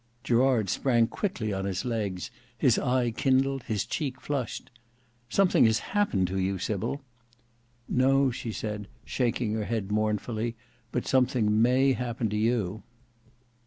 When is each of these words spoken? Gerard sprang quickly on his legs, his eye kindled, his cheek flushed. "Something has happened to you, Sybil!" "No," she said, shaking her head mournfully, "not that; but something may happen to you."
Gerard 0.23 0.67
sprang 0.67 1.05
quickly 1.05 1.53
on 1.53 1.65
his 1.65 1.85
legs, 1.85 2.31
his 2.57 2.79
eye 2.79 3.11
kindled, 3.11 3.61
his 3.65 3.85
cheek 3.85 4.19
flushed. 4.19 4.71
"Something 5.29 5.65
has 5.65 5.77
happened 5.93 6.25
to 6.29 6.39
you, 6.39 6.57
Sybil!" 6.57 7.03
"No," 7.87 8.31
she 8.31 8.51
said, 8.51 8.87
shaking 9.05 9.53
her 9.53 9.65
head 9.65 9.91
mournfully, 9.91 10.55
"not 10.55 10.55
that; 10.55 10.91
but 10.91 11.07
something 11.07 11.61
may 11.61 11.93
happen 11.93 12.29
to 12.31 12.35
you." 12.37 12.81